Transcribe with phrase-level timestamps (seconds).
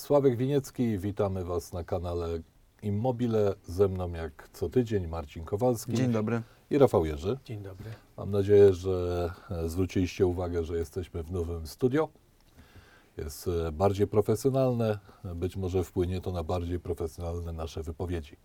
[0.00, 2.28] Sławek Winiecki, witamy Was na kanale
[2.82, 3.54] Immobile.
[3.64, 6.42] Ze mną jak co tydzień Marcin Kowalski Dzień dobry.
[6.70, 7.38] i Rafał Jerzy.
[7.44, 7.90] Dzień dobry.
[8.16, 12.08] Mam nadzieję, że e, zwróciliście uwagę, że jesteśmy w nowym studio.
[13.16, 14.98] Jest e, bardziej profesjonalne,
[15.34, 18.36] być może wpłynie to na bardziej profesjonalne nasze wypowiedzi.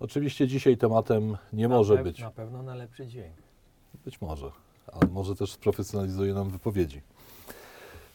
[0.00, 3.36] Oczywiście dzisiaj tematem nie Na może być, Na pewno na lepszy dźwięk.
[4.04, 4.50] być może,
[4.92, 7.02] ale może też sprofesjonalizuje nam wypowiedzi.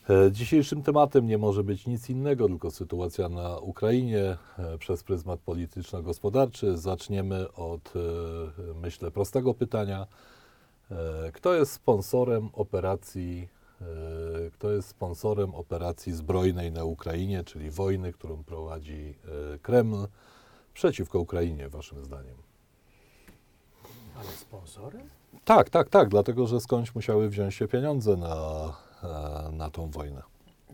[0.09, 5.39] E, Dzisiejszym tematem nie może być nic innego, tylko sytuacja na Ukrainie e, przez pryzmat
[5.39, 6.77] polityczno-gospodarczy.
[6.77, 10.07] Zaczniemy od, e, myślę, prostego pytania.
[11.33, 13.49] Kto jest sponsorem operacji,
[14.53, 19.15] kto jest sponsorem operacji zbrojnej na Ukrainie, czyli wojny, którą prowadzi
[19.61, 20.07] Kreml
[20.73, 22.35] przeciwko Ukrainie, waszym zdaniem?
[24.15, 25.09] Ale sponsorem?
[25.45, 28.35] Tak, tak, tak, dlatego że skądś musiały wziąć się pieniądze na,
[29.51, 30.21] na tą wojnę.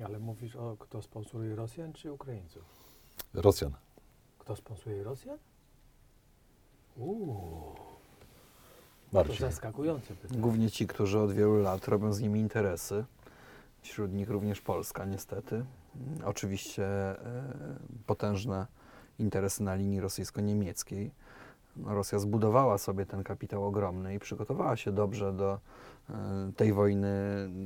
[0.06, 2.64] Ale mówisz o kto sponsoruje Rosjan czy Ukraińców?
[3.34, 3.72] Rosjan.
[4.40, 5.38] Kto sponsoruje Rosjan?
[6.98, 9.36] Uuu, to Marcin.
[9.36, 10.42] zaskakujące pytanie.
[10.42, 13.06] Głównie ci, którzy od wielu lat robią z nimi interesy.
[13.82, 15.56] Wśród nich również Polska, niestety.
[15.56, 15.66] Mm,
[16.26, 17.54] Oczywiście e,
[18.06, 18.68] potężne
[19.20, 21.12] interesy na linii rosyjsko-niemieckiej.
[21.86, 25.60] Rosja zbudowała sobie ten kapitał ogromny i przygotowała się dobrze do
[26.10, 26.14] e,
[26.58, 27.10] tej wojny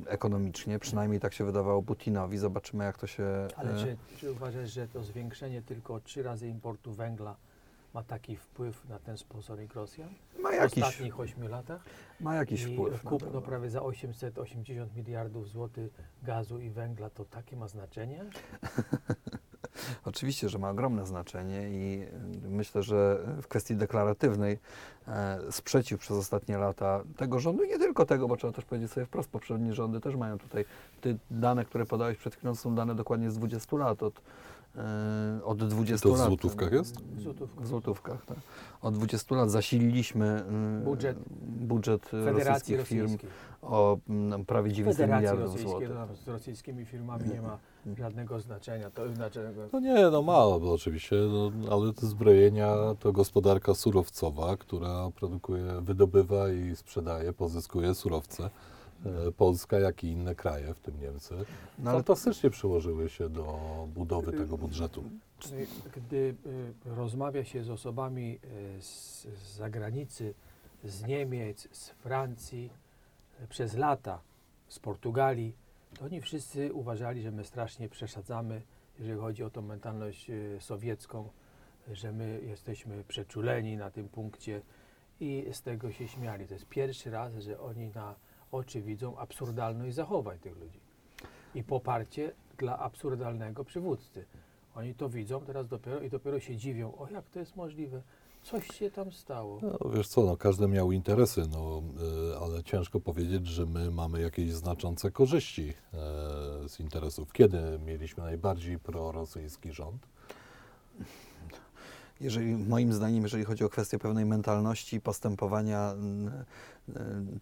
[0.06, 0.78] ekonomicznie.
[0.78, 2.38] Przynajmniej tak się wydawało Putinowi.
[2.38, 3.24] Zobaczymy, jak to się.
[3.56, 7.36] Ale e, czy, czy uważasz, że to zwiększenie tylko trzy razy importu węgla
[7.94, 10.08] ma taki wpływ na ten sponsoring Rosjan
[10.42, 11.84] ma w jakiś, ostatnich ośmiu latach?
[12.20, 13.02] ma jakiś I wpływ.
[13.02, 18.24] kupno prawie za 880 miliardów złotych gazu i węgla to takie ma znaczenie?
[20.04, 22.02] Oczywiście, że ma ogromne znaczenie i
[22.44, 24.58] y, myślę, że w kwestii deklaratywnej
[25.08, 29.06] e, sprzeciw przez ostatnie lata tego rządu, nie tylko tego, bo trzeba też powiedzieć sobie
[29.06, 30.64] wprost, poprzednie rządy też mają tutaj,
[31.00, 34.20] te dane, które podałeś przed chwilą są dane dokładnie z 20 lat, od,
[35.44, 36.28] od 20 To w lat.
[36.28, 37.00] złotówkach jest?
[37.00, 37.64] W złotówkach.
[37.64, 38.36] W złotówkach, tak.
[38.82, 40.42] Od 20 lat zasililiśmy
[40.80, 43.30] y, Budżet budżet Federacji rosyjskich firm Rosyjskiej.
[43.62, 43.98] o
[44.46, 45.90] prawie 900 Federacji miliardów złotych.
[45.94, 47.58] no, z rosyjskimi firmami nie ma
[47.98, 48.90] żadnego znaczenia.
[48.90, 49.40] To znaczy,
[49.72, 55.64] No nie, no mało, bo oczywiście, no, ale te zbrojenia to gospodarka surowcowa, która produkuje,
[55.80, 58.50] wydobywa i sprzedaje, pozyskuje surowce.
[59.28, 61.34] E, Polska, jak i inne kraje, w tym Niemcy,
[61.78, 63.58] No, fantastycznie przyłożyły się do
[63.94, 65.04] budowy tego budżetu.
[65.52, 66.34] y, gdy y,
[66.84, 68.38] rozmawia się z osobami
[68.78, 69.26] y, z,
[69.56, 70.34] zagranicy,
[70.84, 72.70] z Niemiec, z Francji,
[73.44, 74.20] y, przez lata,
[74.68, 75.56] z Portugalii,
[75.98, 78.62] to oni wszyscy uważali, że my strasznie przesadzamy,
[78.98, 81.28] jeżeli chodzi o tą mentalność y, sowiecką,
[81.92, 84.62] że my jesteśmy przeczuleni na tym punkcie
[85.20, 86.46] i z tego się śmiali.
[86.46, 88.14] To jest pierwszy raz, że oni na
[88.56, 90.80] oczy widzą absurdalność zachowań tych ludzi
[91.54, 94.24] i poparcie dla absurdalnego przywódcy.
[94.74, 98.02] Oni to widzą teraz dopiero i dopiero się dziwią, o jak to jest możliwe,
[98.42, 99.60] coś się tam stało.
[99.62, 101.82] No, wiesz co, no, każdy miał interesy, no,
[102.32, 105.98] y, ale ciężko powiedzieć, że my mamy jakieś znaczące korzyści e,
[106.68, 107.32] z interesów.
[107.32, 110.06] Kiedy mieliśmy najbardziej prorosyjski rząd?
[112.20, 115.94] Jeżeli, moim zdaniem, jeżeli chodzi o kwestię pewnej mentalności, postępowania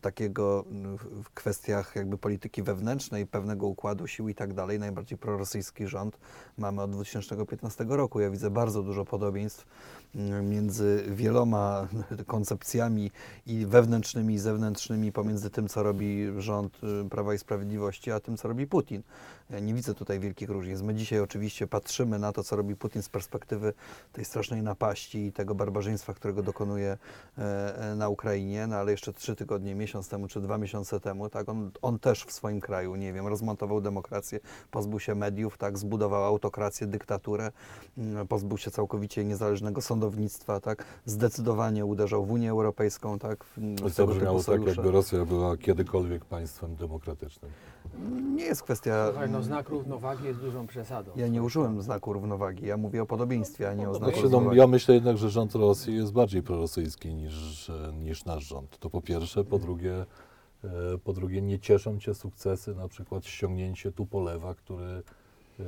[0.01, 0.65] takiego
[0.99, 6.19] w- w kwestiach jakby polityki wewnętrznej, pewnego układu sił i tak dalej, najbardziej prorosyjski rząd
[6.59, 8.21] mamy od 2015 roku.
[8.21, 9.67] Ja widzę bardzo dużo podobieństw
[10.15, 11.89] mm, między wieloma
[12.27, 13.11] koncepcjami
[13.47, 18.37] i wewnętrznymi, i zewnętrznymi, pomiędzy tym, co robi rząd y, Prawa i Sprawiedliwości, a tym,
[18.37, 19.03] co robi Putin.
[19.50, 20.82] Ja nie widzę tutaj wielkich różnic.
[20.82, 23.72] My dzisiaj oczywiście patrzymy na to, co robi Putin z perspektywy
[24.12, 26.99] tej strasznej napaści i tego barbarzyństwa, którego dokonuje
[27.38, 31.28] e, e, na Ukrainie, no ale jeszcze trzy tygodnie, miesiąc temu czy dwa miesiące temu,
[31.28, 34.41] tak, on, on też w swoim kraju, nie wiem, rozmontował demokrację,
[34.71, 37.53] pozbył się mediów, tak, zbudował autokrację, dyktaturę,
[37.99, 43.44] mm, pozbył się całkowicie niezależnego sądownictwa, tak, zdecydowanie uderzał w Unię Europejską, tak,
[43.83, 47.50] To tego brzmiało typu tak, jakby Rosja była kiedykolwiek państwem demokratycznym.
[48.34, 49.12] Nie jest kwestia...
[49.34, 51.12] No znak równowagi jest dużą przesadą.
[51.17, 54.31] Ja nie użyłem znaku równowagi, ja mówię o podobieństwie, a nie o znaku Znaczy, no,
[54.31, 54.59] równowagi.
[54.59, 57.71] ja myślę jednak, że rząd Rosji jest bardziej prorosyjski niż,
[58.03, 58.78] niż nasz rząd.
[58.78, 59.45] To po pierwsze.
[59.45, 60.07] Po drugie,
[60.65, 60.69] e,
[61.04, 65.03] po drugie nie cieszą cię sukcesy, na przykład ściągnięcie Tupolewa, który,
[65.60, 65.63] e,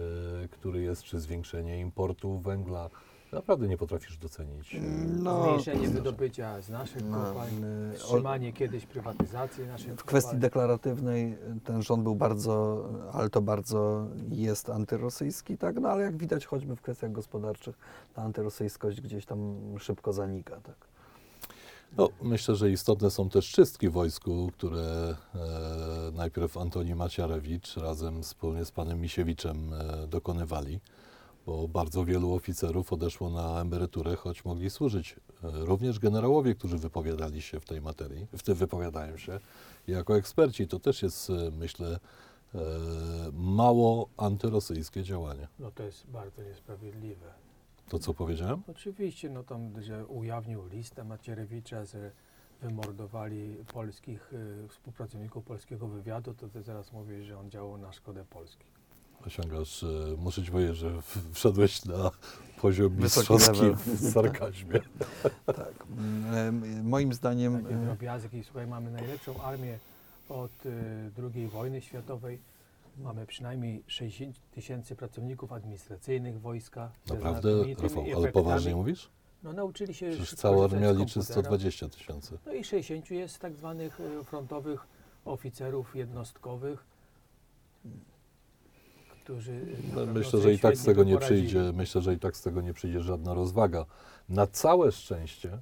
[0.50, 2.90] który jest, czy zwiększenie importu węgla.
[3.32, 4.74] Naprawdę nie potrafisz docenić.
[4.74, 4.78] e,
[5.22, 7.64] No, Zmniejszenie wydobycia z naszych No, kopalń,
[7.94, 10.40] y, wstrzymanie kiedyś prywatyzacji naszych W kwestii kopalń.
[10.40, 16.16] deklaratywnej y, ten rząd był bardzo, ale to bardzo jest antyrosyjski, tak, no ale jak
[16.16, 17.78] widać choćby w kwestiach gospodarczych
[18.14, 20.76] ta antyrosyjskość gdzieś tam szybko zanika, tak.
[21.96, 25.38] No, myślę, że istotne są też czystki w wojsku, które e,
[26.14, 30.80] najpierw Antoni Maciarewicz razem wspólnie z panem Misiewiczem e, dokonywali,
[31.46, 35.16] bo bardzo wielu oficerów odeszło na emeryturę, choć mogli służyć.
[35.44, 39.40] E, również generałowie, którzy wypowiadali się w tej materii, w tym wypowiadają się
[39.86, 40.68] jako eksperci.
[40.68, 41.98] To też jest, e, myślę,
[42.54, 42.58] e,
[43.32, 45.48] mało antyrosyjskie działanie.
[45.58, 47.32] No to jest bardzo niesprawiedliwe.
[47.88, 48.62] To, co powiedziałem?
[48.68, 52.10] Oczywiście, no tam, że ujawnił listę Macierewicza, że
[52.62, 54.32] wymordowali polskich
[54.68, 58.75] współpracowników polskiego wywiadu, to ty teraz mówisz, że on działał na szkodę Polski.
[59.26, 59.86] Osiągasz, e,
[60.18, 60.92] muszę ci powiedzieć, że
[61.32, 62.10] wszedłeś na
[62.60, 64.80] poziom mistrzowski w sarkazmie.
[65.46, 65.86] Tak.
[65.96, 68.44] Mm, Moim zdaniem Takie e, drobiazgi.
[68.44, 69.78] Słuchaj, mamy najlepszą armię
[70.28, 70.70] od y,
[71.34, 72.38] II wojny światowej.
[72.98, 76.90] Mamy przynajmniej 60 tysięcy pracowników administracyjnych wojska.
[77.06, 77.50] Naprawdę,
[77.82, 79.10] Rafał, ale poważnie mówisz?
[79.42, 81.42] No nauczyli się Przecież cała armia liczy komputera.
[81.42, 82.38] 120 tysięcy.
[82.46, 84.86] No i 60 jest tak zwanych frontowych
[85.24, 86.84] oficerów jednostkowych,
[89.26, 91.40] którzy na No, myślę, że i tak z tego nie poradzili.
[91.48, 93.86] przyjdzie, myślę, że i tak z tego nie przyjdzie żadna rozwaga.
[94.28, 95.58] Na całe szczęście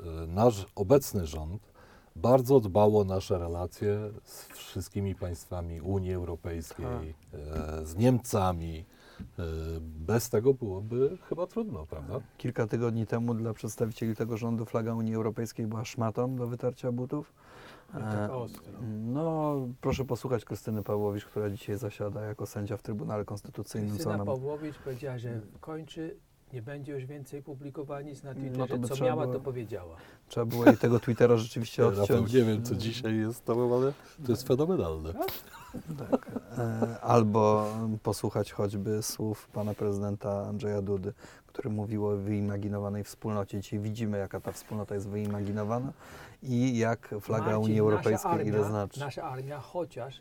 [0.00, 1.72] e, nasz obecny rząd
[2.16, 8.84] bardzo dbał o nasze relacje z wszystkimi państwami Unii Europejskiej, e, z Niemcami.
[9.38, 9.42] E,
[9.80, 12.20] Bez tego byłoby chyba trudno, prawda?
[12.36, 17.32] kilka tygodni temu dla przedstawicieli tego rządu flaga Unii Europejskiej była szmatą do wytarcia butów.
[17.94, 18.72] No, tak ostro.
[19.04, 23.90] No, proszę posłuchać Krystyny Pawłowicz, która dzisiaj zasiada jako sędzia w Trybunale Konstytucyjnym.
[23.90, 24.26] Krystyna nam...
[24.26, 26.16] Pawłowicz powiedziała, że kończy,
[26.52, 29.40] nie będzie już więcej publikować nic na No Twitterze, to by co miała, było- to
[29.40, 29.96] powiedziała.
[30.28, 32.32] Trzeba było jej tego Twittera rzeczywiście odciąć.
[32.32, 33.92] nie wiem, co dzisiaj jest z tobą, ale
[34.26, 35.12] to jest fenomenalne.
[36.10, 36.30] Tak.
[36.58, 37.66] E, Albo
[38.02, 41.12] posłuchać choćby słów pana prezydenta Andrzeja Dudy,
[41.58, 43.60] który mówił o wyimaginowanej wspólnocie.
[43.60, 45.92] Dzisiaj widzimy, jaka ta wspólnota jest wyimaginowana
[46.42, 49.00] i jak flaga Marcin, Unii Europejskiej nasza ile armia, znaczy.
[49.00, 50.20] Nasza armia chociaż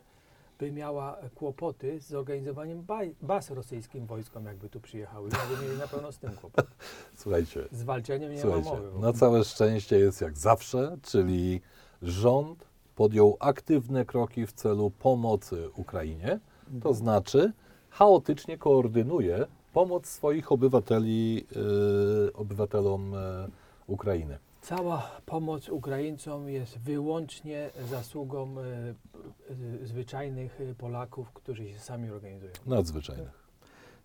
[0.60, 5.30] by miała kłopoty z zorganizowaniem baj, baz rosyjskim wojskom, jakby tu przyjechały.
[5.30, 6.68] Jakby mieli na pewno z tym kłopot.
[7.22, 8.82] Słuchajcie, Z walczeniem nie ma Słuchajcie, mowy.
[8.92, 9.08] w ogóle.
[9.08, 11.62] na całe szczęście jest jak zawsze, czyli
[12.02, 16.40] rząd podjął aktywne kroki w celu pomocy Ukrainie,
[16.82, 17.52] to znaczy
[17.90, 23.18] chaotycznie koordynuje pomoc swoich obywateli, yy, obywatelom yy,
[23.88, 24.38] Ukrainy.
[24.62, 28.64] Cała pomoc Ukraińcom jest wyłącznie zasługą e,
[29.84, 32.52] e, zwyczajnych e, Polaków, którzy się sami organizują.
[32.66, 33.48] Nadzwyczajnych.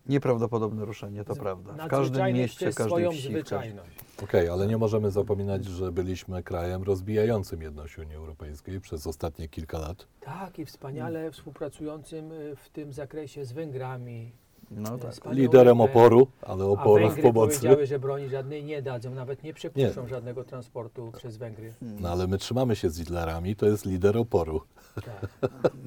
[0.07, 1.87] Nieprawdopodobne ruszenie, to prawda.
[1.87, 3.29] W każdym mieście, każdej swoją wsi.
[3.29, 3.99] zwyczajność.
[4.23, 9.79] Okej, ale nie możemy zapominać, że byliśmy krajem rozbijającym jedność Unii Europejskiej przez ostatnie kilka
[9.79, 10.07] lat.
[10.21, 14.33] Tak, i wspaniale współpracującym e, w tym zakresie z Węgrami.
[14.77, 15.13] No tak.
[15.13, 17.57] Wspaniałe Liderem oporu, ale A oporu w Węgry pomocy.
[17.57, 20.09] powiedziały, że broni żadnej nie dadzą, nawet nie przepuszczą Nie.
[20.09, 21.75] żadnego transportu przez Węgry.
[21.83, 24.61] No ale my trzymamy się z Hitlerami, to jest lider oporu.
[24.95, 25.27] Tak.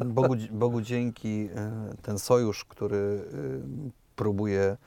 [0.06, 1.72] Bogu, Bogu dzięki e,
[2.02, 4.78] ten sojusz, który e, próbuje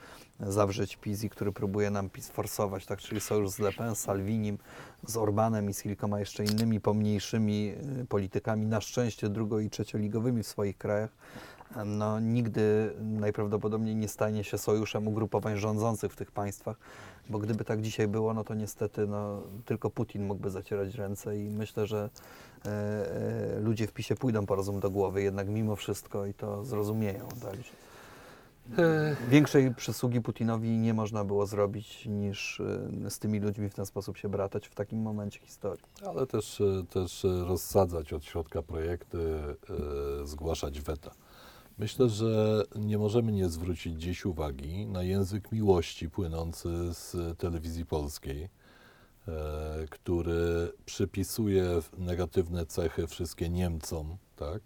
[0.41, 3.99] zawrzeć PiS i który próbuje nam PiS forsować, tak, czyli sojusz z Le Pen, z
[3.99, 4.59] Salvinim,
[5.07, 7.73] z Orbanem i z kilkoma jeszcze innymi pomniejszymi
[8.03, 11.11] e, politykami, na szczęście drugo- i trzecioligowymi w swoich krajach,
[11.87, 16.77] no, nigdy najprawdopodobniej nie stanie się sojuszem ugrupowań rządzących w tych państwach,
[17.29, 21.51] bo gdyby tak dzisiaj było, no to niestety no, tylko Putin mógłby zacierać ręce i
[21.51, 22.11] myślę, że
[22.65, 22.69] e,
[23.57, 27.29] e, ludzie w PiSie pójdą po rozum do głowy jednak mimo wszystko i to zrozumieją.
[27.43, 27.73] Także.
[29.29, 32.61] Większej przysługi Putinowi nie można było zrobić niż
[33.07, 35.85] e, z tymi ludźmi w ten sposób się bratać w takim momencie historii.
[36.07, 41.11] Ale też, e, też e, rozsadzać od środka projekty, e, zgłaszać weta.
[41.79, 48.49] Myślę, że nie możemy nie zwrócić dziś uwagi na język miłości płynący z telewizji polskiej,
[49.29, 51.65] e, który przypisuje
[51.99, 54.63] negatywne cechy wszystkie Niemcom, tak?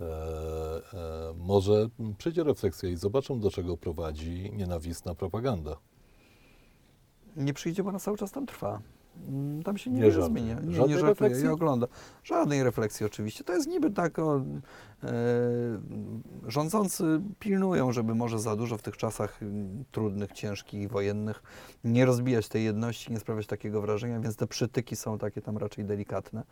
[0.00, 5.76] E, e, może przyjdzie refleksja i zobaczą, do czego prowadzi nienawistna propaganda.
[7.36, 8.82] Nie przyjdzie, bo ona cały czas tam trwa.
[9.28, 10.54] Mm, Tam się Nie niewiele zmienia.
[10.54, 11.44] Nie, Żadnej nie żartuję, refleksji?
[11.44, 11.86] nie ogląda.
[12.24, 13.44] Żadnej refleksji oczywiście.
[13.44, 14.42] To jest niby tak, o, e,
[16.48, 19.40] rządzący pilnują, żeby może za dużo w tych czasach
[19.90, 21.42] trudnych, ciężkich, wojennych
[21.84, 25.84] nie rozbijać tej jedności, nie sprawiać takiego wrażenia, więc te przytyki są takie tam raczej
[25.84, 26.42] delikatne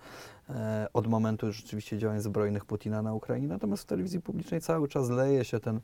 [0.50, 3.48] e, od momentu rzeczywiście działań zbrojnych Putina na Ukrainie.
[3.48, 5.80] Natomiast w telewizji publicznej cały czas leje się ten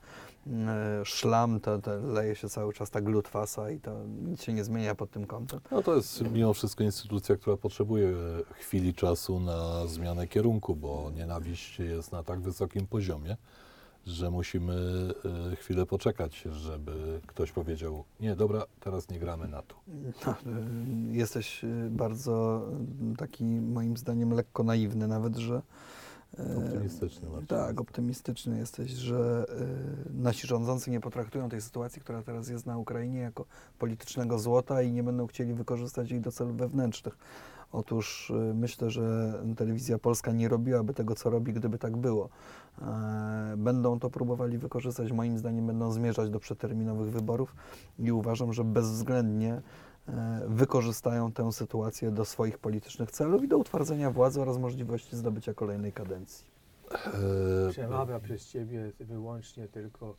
[0.46, 3.90] mm, e, szlam, to, to leje się cały czas ta glutwasa i to
[4.26, 5.60] nic się nie zmienia pod tym kątem.
[5.70, 8.12] No to jest mimo wszystko instytucja, która potrzebuje
[8.52, 13.36] chwili czasu na zmianę kierunku, bo nienawiść jest na tak wysokim poziomie,
[14.06, 14.74] że musimy
[15.52, 19.74] e, chwilę poczekać, żeby ktoś powiedział, nie, dobra, teraz nie gramy na to.
[20.26, 22.62] No, y, Jesteś y, bardzo
[23.18, 25.62] taki, moim zdaniem, lekko naiwny nawet, że.
[26.38, 29.46] Optymistyczny Marcin Tak, optymistyczny jesteś, że
[30.10, 33.44] y, nasi rządzący nie potraktują tej sytuacji, która teraz jest na Ukrainie, jako
[33.78, 37.18] politycznego złota i nie będą chcieli wykorzystać jej do celów wewnętrznych.
[37.72, 42.28] Otóż y, myślę, że telewizja polska nie robiłaby tego, co robi, gdyby tak było.
[42.82, 47.54] E, Będą to próbowali wykorzystać, moim zdaniem będą zmierzać do przeterminowych wyborów
[47.98, 49.62] i uważam, że bezwzględnie
[50.46, 55.92] wykorzystają tę sytuację do swoich politycznych celów i do utwardzenia władzy oraz możliwości zdobycia kolejnej
[55.92, 56.46] kadencji.
[57.66, 60.16] E, Przemawia przez ciebie wyłącznie tylko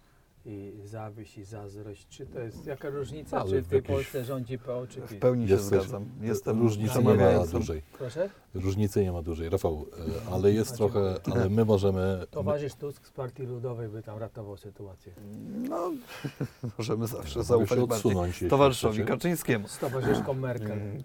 [0.47, 2.07] i zawiść i zazdrość.
[2.09, 5.19] Czy to jest jaka różnica, Ale czy w tej jakiejś- Polsce rządzi PO, czy W
[5.19, 6.05] pełni się Jesteś- zgadzam.
[6.21, 7.81] Jestem Różnicy nie ma dużej.
[7.97, 8.29] Proszę?
[8.53, 9.49] Różnicy nie ma dużej.
[9.49, 9.85] Rafał,
[10.27, 12.25] e, ale jest A, trochę, ale my możemy...
[12.31, 15.13] Towarzysz Tusk z Partii Ludowej by tam ratował sytuację.
[15.69, 15.91] No,
[16.77, 19.05] możemy zawsze zaufać odsunąć, towarzyszowi.
[19.05, 19.67] Kaczyńskiemu.
[19.67, 20.71] Z towarzyszką Merkel.
[20.71, 21.03] Mm,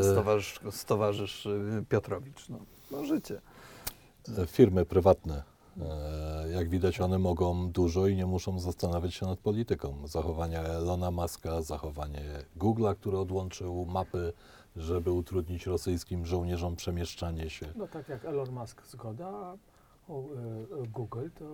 [0.00, 2.48] E, Stowarzysz, stowarzysz y, Piotrowicz.
[2.48, 2.58] No,
[2.90, 3.40] no życie.
[4.38, 5.42] E, Firmy prywatne,
[6.54, 10.06] jak widać, one mogą dużo i nie muszą zastanawiać się nad polityką.
[10.06, 12.22] Zachowanie Elona Muska, zachowanie
[12.58, 14.32] Google'a, który odłączył mapy,
[14.76, 17.66] żeby utrudnić rosyjskim żołnierzom przemieszczanie się.
[17.76, 20.16] No tak jak Elon Musk zgoda, a e,
[20.86, 21.44] Google to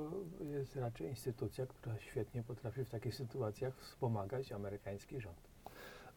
[0.45, 5.37] jest raczej instytucja, która świetnie potrafi w takich sytuacjach wspomagać amerykański rząd.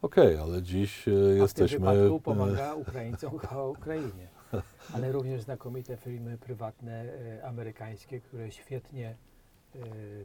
[0.02, 1.80] Okej, ale dziś e, A w tym jesteśmy.
[1.80, 4.28] wypadku e, pomaga Ukraińcom a Ukrainie.
[4.96, 9.16] Ale również znakomite firmy prywatne e, amerykańskie, które świetnie
[9.76, 9.80] e,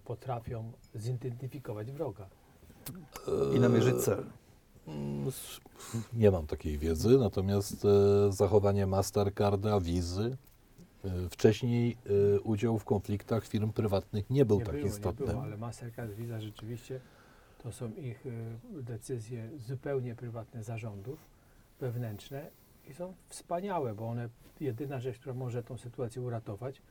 [0.04, 2.28] potrafią zidentyfikować wroga.
[3.56, 4.24] I namierzyć cel.
[5.28, 5.60] S-
[6.12, 7.88] Nie mam takiej wiedzy, natomiast e,
[8.32, 10.36] zachowanie Mastercarda, Wizy,
[11.04, 11.96] e, wcześniej
[12.36, 15.26] e, udział w konfliktach firm prywatnych nie był nie tak było, istotny.
[15.26, 17.00] Nie było, ale Mastercard, Visa rzeczywiście
[17.62, 18.30] to są ich e,
[18.82, 21.18] decyzje zupełnie prywatne zarządów
[21.80, 22.46] wewnętrzne
[22.86, 24.28] i są wspaniałe, bo one,
[24.60, 26.82] jedyna rzecz, która może tą sytuację uratować,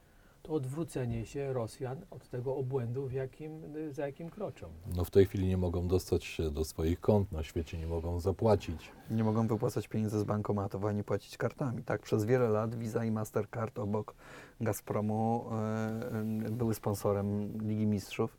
[0.45, 3.61] to odwrócenie się Rosjan od tego obłędu, w jakim,
[3.91, 4.67] za jakim kroczą.
[4.95, 8.19] No w tej chwili nie mogą dostać się do swoich kont na świecie, nie mogą
[8.19, 8.91] zapłacić.
[9.11, 11.83] Nie mogą wypłacać pieniędzy z bankomatów ani płacić kartami.
[11.83, 14.15] Tak, przez wiele lat Visa i Mastercard obok
[14.61, 18.37] Gazpromu e, były sponsorem Ligi Mistrzów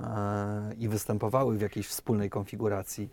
[0.00, 3.10] e, i występowały w jakiejś wspólnej konfiguracji,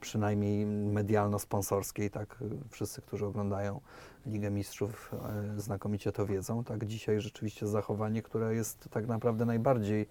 [0.00, 2.10] przynajmniej medialno-sponsorskiej.
[2.10, 3.80] Tak, e, wszyscy, którzy oglądają
[4.26, 5.12] Ligę Mistrzów
[5.56, 6.64] e, znakomicie to wiedzą.
[6.64, 10.06] Tak, dzisiaj rzeczywiście zachowanie, które jest tak naprawdę najbardziej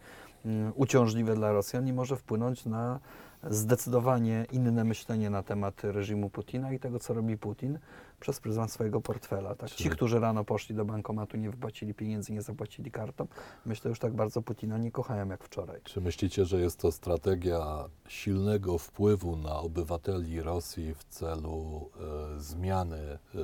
[0.45, 2.99] mm, uciążliwe dla Rosjan i może wpłynąć na
[3.49, 7.79] zdecydowanie inne myślenie na temat reżimu Putina i tego, co robi Putin
[8.19, 9.55] przez pryzmat swojego portfela.
[9.55, 9.71] Tak?
[9.71, 13.27] Ci, którzy rano poszli do bankomatu, nie wypłacili pieniędzy, nie zapłacili kartą,
[13.65, 15.81] myślę już tak bardzo Putina nie kochają jak wczoraj.
[15.83, 21.89] Czy myślicie, że jest to strategia silnego wpływu na obywateli Rosji w celu
[22.35, 23.43] e, zmiany e, e,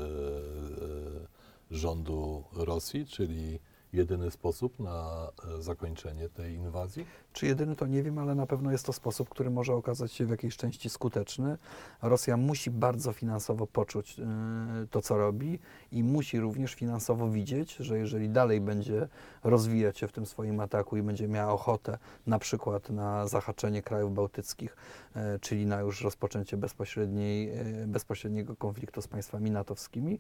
[1.71, 3.59] rządu Rosji, czyli
[3.93, 5.27] jedyny sposób na
[5.59, 7.05] zakończenie tej inwazji?
[7.33, 10.25] Czy jedyny to nie wiem, ale na pewno jest to sposób, który może okazać się
[10.25, 11.57] w jakiejś części skuteczny.
[12.01, 15.59] Rosja musi bardzo finansowo poczuć y, to, co robi
[15.91, 19.07] i musi również finansowo widzieć, że jeżeli dalej będzie
[19.43, 24.13] rozwijać się w tym swoim ataku i będzie miała ochotę na przykład na zahaczenie krajów
[24.13, 24.77] bałtyckich,
[25.15, 30.19] y, czyli na już rozpoczęcie bezpośredniej, y, bezpośredniego konfliktu z państwami natowskimi,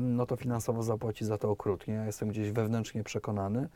[0.00, 1.94] no to finansowo zapłaci za to okrutnie.
[1.94, 3.68] Ja jestem gdzieś wewnętrznie przekonany,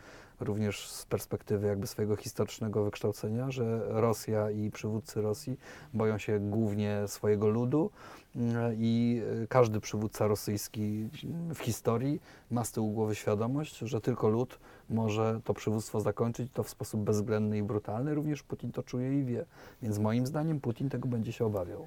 [0.44, 5.56] również z perspektywy jakby swojego historycznego wykształcenia, że Rosja i przywódcy Rosji
[5.94, 7.90] boją się głównie swojego ludu
[8.36, 11.08] mm, i y, każdy przywódca rosyjski
[11.54, 12.20] w historii
[12.50, 14.58] ma z tyłu głowy świadomość, że tylko lud
[14.90, 18.14] może to przywództwo zakończyć to w sposób bezwzględny i brutalny.
[18.14, 19.44] Również Putin to czuje i wie.
[19.82, 21.86] Więc moim zdaniem Putin tego będzie się obawiał.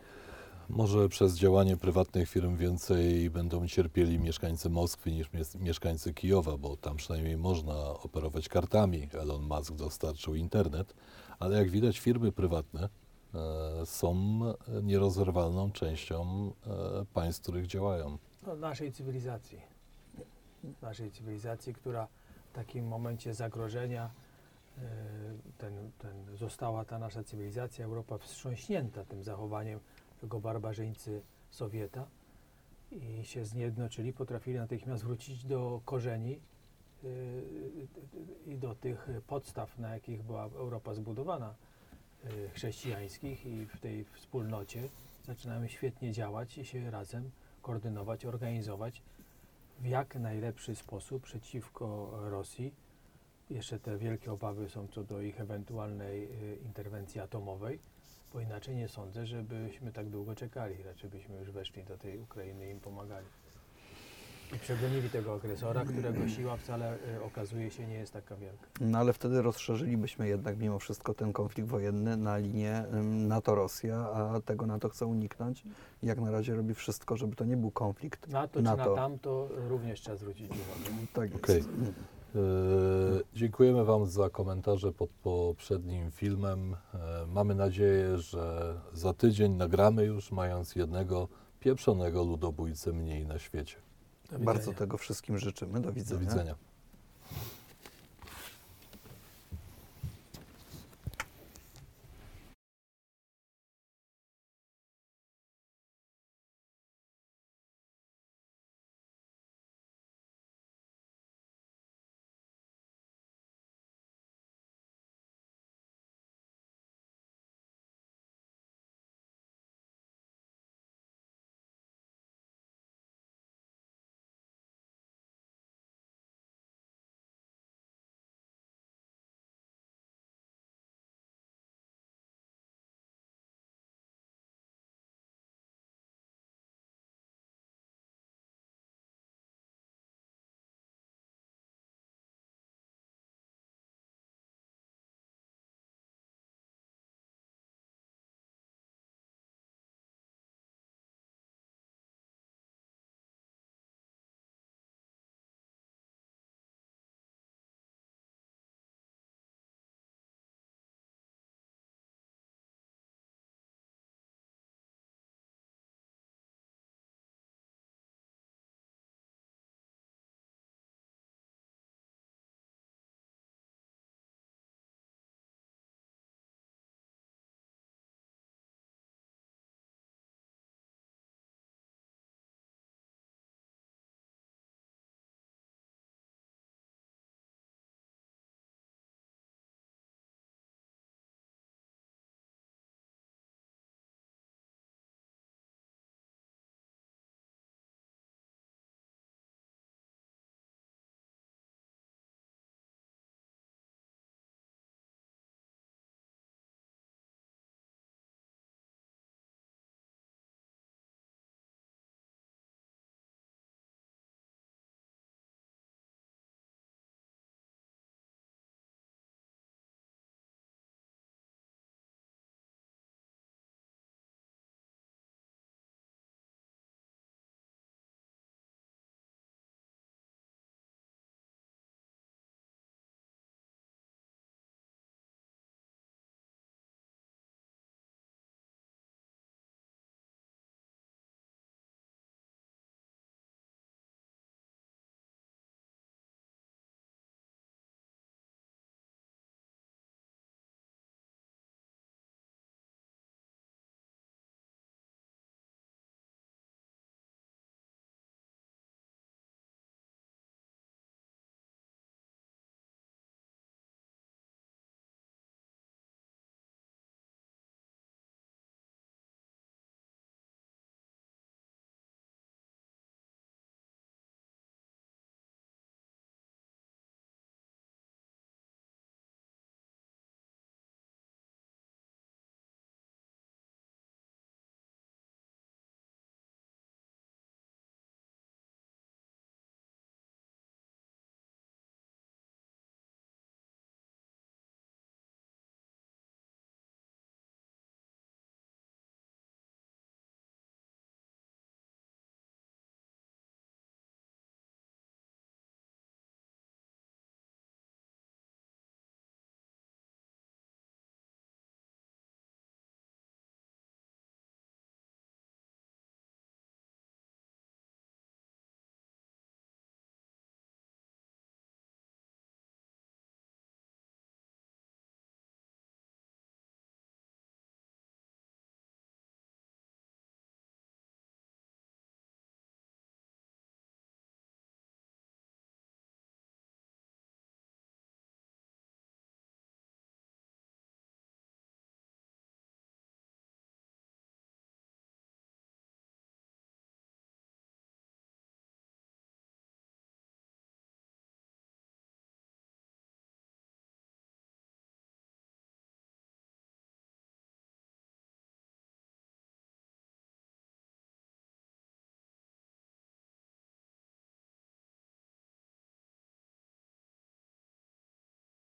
[0.70, 6.78] Może przez działanie prywatnych firm więcej będą cierpieli mieszkańcy Moskwy niż mies- mieszkańcy Kijowa, bo
[6.78, 9.10] tam przynajmniej można operować kartami.
[9.14, 10.94] Elon Musk dostarczył internet,
[11.40, 12.90] ale jak widać firmy prywatne
[13.34, 14.40] e, są
[14.84, 18.18] nierozerwalną częścią e, państw, w których działają.
[18.48, 19.62] No, naszej cywilizacji.
[20.82, 22.08] Naszej cywilizacji, która
[22.52, 24.10] w takim momencie zagrożenia
[24.78, 24.82] e,
[25.58, 29.80] ten, ten, została ta nasza cywilizacja, Europa wstrząśnięta tym zachowaniem
[30.22, 32.08] tego barbarzyńcy Sowieta
[32.92, 36.40] i się zjednoczyli, potrafili natychmiast wrócić do korzeni
[37.04, 37.08] e,
[38.46, 41.56] i do tych podstaw, na jakich była Europa zbudowana,
[42.54, 44.90] chrześcijańskich i w tej wspólnocie
[45.26, 47.32] zaczynają świetnie działać i się razem
[47.62, 49.02] koordynować, organizować
[49.80, 52.74] w jak najlepszy sposób przeciwko Rosji.
[53.50, 57.80] Jeszcze te wielkie obawy są co do ich ewentualnej y, interwencji atomowej,
[58.36, 60.84] bo inaczej nie sądzę, żebyśmy tak długo czekali.
[60.84, 63.26] Raczej byśmy już weszli do tej Ukrainy i im pomagali.
[64.56, 68.68] I przegonili tego agresora, którego siła wcale y, okazuje się nie jest taka wielka.
[68.82, 74.66] No ale wtedy rozszerzylibyśmy jednak mimo wszystko ten konflikt wojenny na linię NATO-Rosja, a tego
[74.66, 75.64] NATO chce uniknąć.
[76.04, 78.90] Jak na razie robi wszystko, żeby to nie był konflikt Na to czy NATO.
[78.90, 81.06] na tamto również trzeba zwrócić uwagę.
[81.14, 81.44] Tak jest.
[81.44, 81.64] Okej.
[82.36, 82.40] E,
[83.34, 86.76] dziękujemy Wam za komentarze pod poprzednim filmem.
[86.94, 91.28] E, mamy nadzieję, że za tydzień nagramy już, mając jednego
[91.60, 93.76] pieprzonego ludobójcę mniej na świecie.
[94.32, 95.74] Do Bardzo tego wszystkim życzymy.
[95.74, 96.22] Do Do widzenia.
[96.22, 96.56] widzenia.